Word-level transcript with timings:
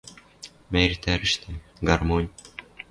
Мӓ 0.71 0.79
эртӓрӹшнӓ, 0.87 1.53
гармонь 1.87 2.29